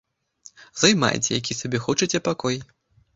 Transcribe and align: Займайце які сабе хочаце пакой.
Займайце 0.83 1.29
які 1.39 1.57
сабе 1.59 1.77
хочаце 1.85 2.17
пакой. 2.29 2.57